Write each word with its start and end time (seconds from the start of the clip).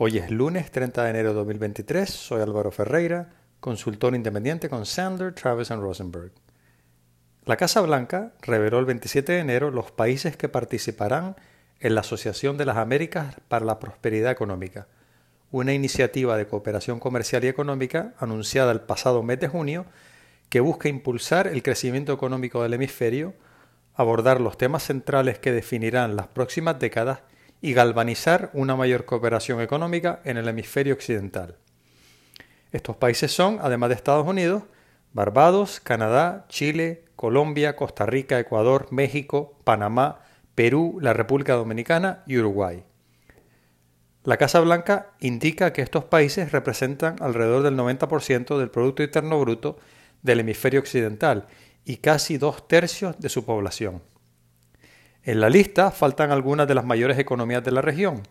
Hoy 0.00 0.16
es 0.16 0.30
lunes 0.30 0.70
30 0.70 1.02
de 1.02 1.10
enero 1.10 1.30
de 1.30 1.34
2023, 1.34 2.08
soy 2.08 2.40
Álvaro 2.40 2.70
Ferreira, 2.70 3.30
consultor 3.58 4.14
independiente 4.14 4.68
con 4.68 4.86
Sandler, 4.86 5.34
Travis 5.34 5.70
Rosenberg. 5.70 6.30
La 7.44 7.56
Casa 7.56 7.80
Blanca 7.80 8.32
reveló 8.42 8.78
el 8.78 8.84
27 8.84 9.32
de 9.32 9.40
enero 9.40 9.72
los 9.72 9.90
países 9.90 10.36
que 10.36 10.48
participarán 10.48 11.34
en 11.80 11.96
la 11.96 12.02
Asociación 12.02 12.56
de 12.56 12.64
las 12.64 12.76
Américas 12.76 13.34
para 13.48 13.64
la 13.64 13.80
Prosperidad 13.80 14.30
Económica, 14.30 14.86
una 15.50 15.74
iniciativa 15.74 16.36
de 16.36 16.46
cooperación 16.46 17.00
comercial 17.00 17.42
y 17.42 17.48
económica 17.48 18.14
anunciada 18.20 18.70
el 18.70 18.82
pasado 18.82 19.24
mes 19.24 19.40
de 19.40 19.48
junio 19.48 19.84
que 20.48 20.60
busca 20.60 20.88
impulsar 20.88 21.48
el 21.48 21.64
crecimiento 21.64 22.12
económico 22.12 22.62
del 22.62 22.74
hemisferio, 22.74 23.34
abordar 23.96 24.40
los 24.40 24.58
temas 24.58 24.84
centrales 24.84 25.40
que 25.40 25.50
definirán 25.50 26.14
las 26.14 26.28
próximas 26.28 26.78
décadas 26.78 27.18
y 27.60 27.72
galvanizar 27.72 28.50
una 28.52 28.76
mayor 28.76 29.04
cooperación 29.04 29.60
económica 29.60 30.20
en 30.24 30.36
el 30.36 30.48
hemisferio 30.48 30.94
occidental. 30.94 31.56
Estos 32.72 32.96
países 32.96 33.32
son, 33.32 33.58
además 33.62 33.88
de 33.88 33.94
Estados 33.94 34.26
Unidos, 34.26 34.64
Barbados, 35.12 35.80
Canadá, 35.80 36.46
Chile, 36.48 37.04
Colombia, 37.16 37.76
Costa 37.76 38.06
Rica, 38.06 38.38
Ecuador, 38.38 38.88
México, 38.90 39.58
Panamá, 39.64 40.20
Perú, 40.54 40.98
la 41.00 41.12
República 41.12 41.54
Dominicana 41.54 42.22
y 42.26 42.36
Uruguay. 42.38 42.84
La 44.24 44.36
Casa 44.36 44.60
Blanca 44.60 45.12
indica 45.20 45.72
que 45.72 45.82
estos 45.82 46.04
países 46.04 46.52
representan 46.52 47.16
alrededor 47.20 47.62
del 47.62 47.76
90% 47.76 48.58
del 48.58 48.70
Producto 48.70 49.02
Interno 49.02 49.40
Bruto 49.40 49.78
del 50.22 50.40
hemisferio 50.40 50.80
occidental 50.80 51.46
y 51.84 51.96
casi 51.96 52.36
dos 52.36 52.68
tercios 52.68 53.18
de 53.18 53.30
su 53.30 53.44
población. 53.44 54.02
En 55.28 55.40
la 55.40 55.50
lista 55.50 55.90
faltan 55.90 56.30
algunas 56.30 56.66
de 56.66 56.74
las 56.74 56.86
mayores 56.86 57.18
economías 57.18 57.62
de 57.62 57.70
la 57.70 57.82
región, 57.82 58.22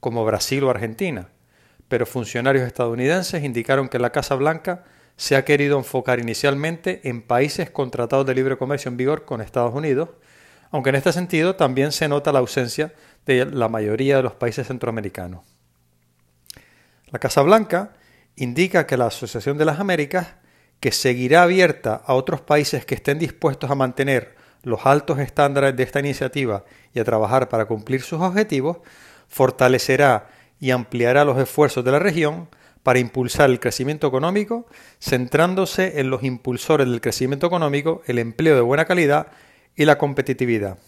como 0.00 0.24
Brasil 0.24 0.64
o 0.64 0.70
Argentina, 0.70 1.28
pero 1.86 2.06
funcionarios 2.06 2.66
estadounidenses 2.66 3.44
indicaron 3.44 3.90
que 3.90 3.98
la 3.98 4.08
Casa 4.08 4.36
Blanca 4.36 4.82
se 5.18 5.36
ha 5.36 5.44
querido 5.44 5.76
enfocar 5.76 6.18
inicialmente 6.18 7.10
en 7.10 7.20
países 7.20 7.68
con 7.68 7.90
tratados 7.90 8.24
de 8.24 8.34
libre 8.34 8.56
comercio 8.56 8.88
en 8.88 8.96
vigor 8.96 9.26
con 9.26 9.42
Estados 9.42 9.74
Unidos, 9.74 10.08
aunque 10.70 10.88
en 10.88 10.94
este 10.94 11.12
sentido 11.12 11.56
también 11.56 11.92
se 11.92 12.08
nota 12.08 12.32
la 12.32 12.38
ausencia 12.38 12.94
de 13.26 13.44
la 13.44 13.68
mayoría 13.68 14.16
de 14.16 14.22
los 14.22 14.32
países 14.32 14.66
centroamericanos. 14.66 15.44
La 17.08 17.18
Casa 17.18 17.42
Blanca 17.42 17.92
indica 18.34 18.86
que 18.86 18.96
la 18.96 19.08
Asociación 19.08 19.58
de 19.58 19.66
las 19.66 19.78
Américas, 19.78 20.28
que 20.80 20.90
seguirá 20.90 21.42
abierta 21.42 22.00
a 22.02 22.14
otros 22.14 22.40
países 22.40 22.86
que 22.86 22.94
estén 22.94 23.18
dispuestos 23.18 23.70
a 23.70 23.74
mantener 23.74 24.35
los 24.66 24.84
altos 24.84 25.20
estándares 25.20 25.76
de 25.76 25.84
esta 25.84 26.00
iniciativa 26.00 26.64
y 26.92 26.98
a 26.98 27.04
trabajar 27.04 27.48
para 27.48 27.66
cumplir 27.66 28.02
sus 28.02 28.20
objetivos, 28.20 28.78
fortalecerá 29.28 30.26
y 30.58 30.72
ampliará 30.72 31.24
los 31.24 31.38
esfuerzos 31.38 31.84
de 31.84 31.92
la 31.92 32.00
región 32.00 32.48
para 32.82 32.98
impulsar 32.98 33.48
el 33.48 33.60
crecimiento 33.60 34.08
económico, 34.08 34.66
centrándose 34.98 36.00
en 36.00 36.10
los 36.10 36.24
impulsores 36.24 36.88
del 36.88 37.00
crecimiento 37.00 37.46
económico, 37.46 38.02
el 38.06 38.18
empleo 38.18 38.56
de 38.56 38.60
buena 38.60 38.86
calidad 38.86 39.28
y 39.76 39.84
la 39.84 39.98
competitividad. 39.98 40.78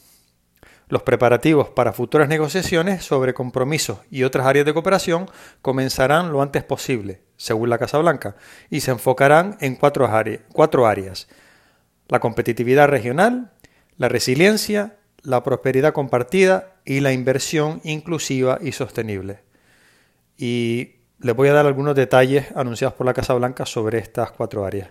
Los 0.88 1.04
preparativos 1.04 1.68
para 1.68 1.92
futuras 1.92 2.28
negociaciones 2.28 3.04
sobre 3.04 3.32
compromisos 3.32 4.00
y 4.10 4.24
otras 4.24 4.48
áreas 4.48 4.66
de 4.66 4.74
cooperación 4.74 5.30
comenzarán 5.62 6.32
lo 6.32 6.42
antes 6.42 6.64
posible, 6.64 7.20
según 7.36 7.70
la 7.70 7.78
Casa 7.78 7.98
Blanca, 7.98 8.34
y 8.70 8.80
se 8.80 8.90
enfocarán 8.90 9.56
en 9.60 9.76
cuatro, 9.76 10.08
áreas. 10.86 11.28
La 12.08 12.18
competitividad 12.18 12.88
regional, 12.88 13.52
la 13.98 14.08
resiliencia, 14.08 14.96
la 15.22 15.42
prosperidad 15.42 15.92
compartida 15.92 16.76
y 16.84 17.00
la 17.00 17.12
inversión 17.12 17.80
inclusiva 17.84 18.58
y 18.62 18.72
sostenible. 18.72 19.40
Y 20.36 20.94
les 21.20 21.34
voy 21.34 21.48
a 21.48 21.52
dar 21.52 21.66
algunos 21.66 21.96
detalles 21.96 22.46
anunciados 22.54 22.94
por 22.94 23.06
la 23.06 23.14
Casa 23.14 23.34
Blanca 23.34 23.66
sobre 23.66 23.98
estas 23.98 24.30
cuatro 24.30 24.64
áreas. 24.64 24.90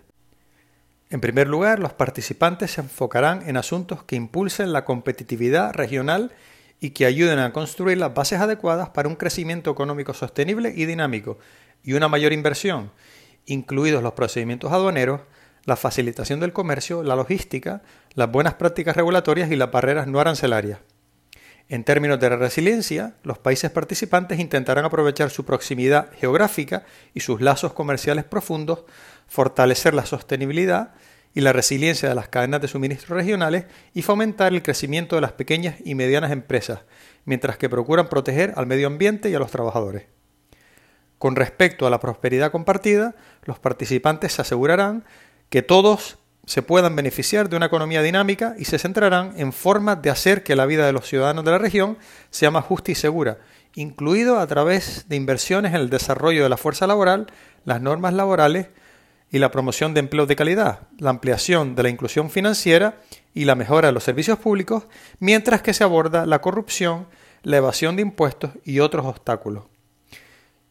En 1.09 1.21
primer 1.21 1.47
lugar, 1.47 1.79
los 1.79 1.93
participantes 1.93 2.71
se 2.71 2.81
enfocarán 2.81 3.47
en 3.47 3.55
asuntos 3.55 4.03
que 4.03 4.17
impulsen 4.17 4.73
la 4.73 4.83
competitividad 4.83 5.73
regional 5.73 6.33
y 6.81 6.89
que 6.89 7.05
ayuden 7.05 7.39
a 7.39 7.53
construir 7.53 7.97
las 7.97 8.13
bases 8.13 8.41
adecuadas 8.41 8.89
para 8.89 9.07
un 9.07 9.15
crecimiento 9.15 9.71
económico 9.71 10.13
sostenible 10.13 10.73
y 10.75 10.85
dinámico 10.85 11.39
y 11.81 11.93
una 11.93 12.09
mayor 12.09 12.33
inversión, 12.33 12.91
incluidos 13.45 14.03
los 14.03 14.13
procedimientos 14.13 14.71
aduaneros, 14.73 15.21
la 15.67 15.75
facilitación 15.75 16.39
del 16.39 16.53
comercio, 16.53 17.03
la 17.03 17.17
logística, 17.17 17.81
las 18.13 18.31
buenas 18.31 18.53
prácticas 18.53 18.95
regulatorias 18.95 19.51
y 19.51 19.57
las 19.57 19.69
barreras 19.69 20.07
no 20.07 20.21
arancelarias. 20.21 20.79
En 21.67 21.83
términos 21.83 22.21
de 22.21 22.29
resiliencia, 22.29 23.15
los 23.23 23.37
países 23.37 23.69
participantes 23.69 24.39
intentarán 24.39 24.85
aprovechar 24.85 25.29
su 25.29 25.43
proximidad 25.43 26.09
geográfica 26.13 26.85
y 27.13 27.19
sus 27.19 27.41
lazos 27.41 27.73
comerciales 27.73 28.23
profundos, 28.23 28.85
fortalecer 29.27 29.93
la 29.93 30.05
sostenibilidad 30.05 30.93
y 31.33 31.41
la 31.41 31.51
resiliencia 31.51 32.07
de 32.07 32.15
las 32.15 32.29
cadenas 32.29 32.61
de 32.61 32.69
suministro 32.69 33.17
regionales 33.17 33.65
y 33.93 34.03
fomentar 34.03 34.53
el 34.53 34.63
crecimiento 34.63 35.17
de 35.17 35.21
las 35.21 35.33
pequeñas 35.33 35.75
y 35.83 35.95
medianas 35.95 36.31
empresas, 36.31 36.85
mientras 37.25 37.57
que 37.57 37.67
procuran 37.67 38.07
proteger 38.07 38.53
al 38.55 38.67
medio 38.67 38.87
ambiente 38.87 39.29
y 39.29 39.35
a 39.35 39.39
los 39.39 39.51
trabajadores. 39.51 40.05
Con 41.17 41.35
respecto 41.35 41.85
a 41.85 41.89
la 41.89 41.99
prosperidad 41.99 42.51
compartida, 42.51 43.15
los 43.43 43.59
participantes 43.59 44.33
se 44.33 44.43
asegurarán 44.43 45.03
que 45.49 45.61
todos 45.61 46.17
se 46.45 46.61
puedan 46.61 46.95
beneficiar 46.95 47.49
de 47.49 47.57
una 47.57 47.65
economía 47.65 48.01
dinámica 48.01 48.55
y 48.57 48.65
se 48.65 48.79
centrarán 48.79 49.33
en 49.37 49.51
formas 49.51 50.01
de 50.01 50.09
hacer 50.09 50.43
que 50.43 50.55
la 50.55 50.65
vida 50.65 50.85
de 50.85 50.93
los 50.93 51.07
ciudadanos 51.07 51.43
de 51.43 51.51
la 51.51 51.57
región 51.57 51.97
sea 52.29 52.51
más 52.51 52.65
justa 52.65 52.91
y 52.91 52.95
segura, 52.95 53.37
incluido 53.75 54.39
a 54.39 54.47
través 54.47 55.09
de 55.09 55.17
inversiones 55.17 55.73
en 55.73 55.81
el 55.81 55.89
desarrollo 55.89 56.43
de 56.43 56.49
la 56.49 56.57
fuerza 56.57 56.87
laboral, 56.87 57.27
las 57.65 57.81
normas 57.81 58.13
laborales 58.13 58.67
y 59.29 59.39
la 59.39 59.51
promoción 59.51 59.93
de 59.93 59.99
empleos 59.99 60.29
de 60.29 60.37
calidad, 60.37 60.87
la 60.99 61.09
ampliación 61.09 61.75
de 61.75 61.83
la 61.83 61.89
inclusión 61.89 62.29
financiera 62.29 63.01
y 63.33 63.43
la 63.43 63.55
mejora 63.55 63.89
de 63.89 63.93
los 63.93 64.03
servicios 64.03 64.39
públicos, 64.39 64.87
mientras 65.19 65.61
que 65.61 65.73
se 65.73 65.83
aborda 65.83 66.25
la 66.25 66.39
corrupción, 66.39 67.07
la 67.43 67.57
evasión 67.57 67.97
de 67.97 68.03
impuestos 68.03 68.51
y 68.63 68.79
otros 68.79 69.05
obstáculos. 69.05 69.65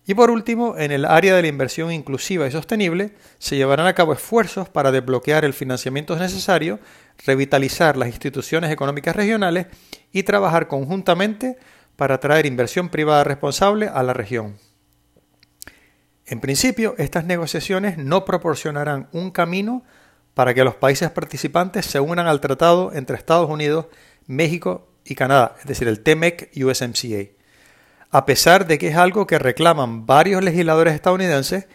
Y 0.09 0.15
por 0.15 0.31
último, 0.31 0.77
en 0.78 0.93
el 0.93 1.05
área 1.05 1.34
de 1.34 1.43
la 1.43 1.49
inversión 1.49 1.91
inclusiva 1.91 2.47
y 2.47 2.53
sostenible, 2.53 3.15
se 3.39 3.56
llevarán 3.56 3.89
a 3.89 3.94
cabo 3.94 4.12
esfuerzos 4.12 4.69
para 4.69 4.93
desbloquear 4.93 5.44
el 5.44 5.53
financiamiento 5.53 6.15
necesario, 6.17 6.78
revitalizar 7.27 7.97
las 7.97 8.09
instituciones 8.09 8.71
económicas 8.71 9.17
regionales 9.17 9.67
y 10.12 10.22
trabajar 10.22 10.69
conjuntamente 10.69 11.59
para 11.97 12.17
atraer 12.17 12.47
inversión 12.47 12.89
privada 12.89 13.25
responsable 13.25 13.89
a 13.89 14.05
la 14.05 14.12
región. 14.12 14.59
En 16.25 16.41
principio, 16.41 16.94
estas 16.99 17.25
negociaciones 17.25 17.99
no 17.99 18.25
proporcionarán 18.25 19.09
un 19.11 19.33
camino 19.33 19.83
para 20.34 20.55
que 20.55 20.62
los 20.62 20.77
países 20.77 21.11
participantes 21.11 21.84
se 21.84 21.99
unan 21.99 22.28
al 22.28 22.41
tratado 22.41 22.93
entre 22.93 23.17
Estados 23.17 23.50
Unidos, 23.50 23.87
México 24.27 24.88
y 25.05 25.17
Canadá, 25.17 25.56
es 25.59 25.67
decir, 25.67 25.88
el 25.88 26.00
TMEC 26.00 26.50
y 26.53 26.62
USMCA 26.62 27.36
a 28.11 28.27
pesar 28.27 28.67
de 28.67 28.78
que 28.78 28.89
es 28.89 28.97
algo 28.97 29.27
que 29.27 29.39
reclaman 29.39 30.06
varios 30.06 30.43
legisladores 30.43 30.94
estadounidenses 30.94 31.67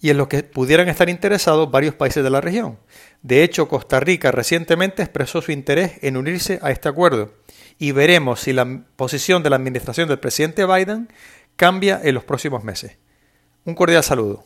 y 0.00 0.10
en 0.10 0.18
lo 0.18 0.28
que 0.28 0.42
pudieran 0.42 0.88
estar 0.88 1.08
interesados 1.08 1.70
varios 1.70 1.94
países 1.94 2.22
de 2.22 2.30
la 2.30 2.40
región. 2.40 2.78
De 3.22 3.42
hecho, 3.42 3.68
Costa 3.68 4.00
Rica 4.00 4.30
recientemente 4.30 5.02
expresó 5.02 5.40
su 5.40 5.50
interés 5.50 5.92
en 6.02 6.16
unirse 6.16 6.58
a 6.62 6.70
este 6.70 6.88
acuerdo 6.88 7.32
y 7.78 7.92
veremos 7.92 8.40
si 8.40 8.52
la 8.52 8.82
posición 8.96 9.42
de 9.42 9.50
la 9.50 9.56
administración 9.56 10.08
del 10.08 10.18
presidente 10.18 10.66
Biden 10.66 11.08
cambia 11.56 12.00
en 12.02 12.14
los 12.14 12.24
próximos 12.24 12.64
meses. 12.64 12.98
Un 13.64 13.74
cordial 13.74 14.04
saludo. 14.04 14.44